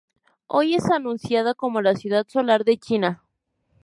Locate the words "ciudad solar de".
1.95-2.79